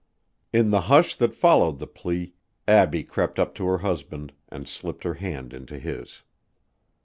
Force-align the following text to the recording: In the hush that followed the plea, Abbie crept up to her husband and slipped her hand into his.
In 0.51 0.71
the 0.71 0.81
hush 0.89 1.13
that 1.17 1.35
followed 1.35 1.77
the 1.77 1.85
plea, 1.85 2.33
Abbie 2.67 3.03
crept 3.03 3.37
up 3.37 3.53
to 3.53 3.67
her 3.67 3.77
husband 3.77 4.33
and 4.49 4.67
slipped 4.67 5.03
her 5.03 5.13
hand 5.13 5.53
into 5.53 5.77
his. 5.77 6.23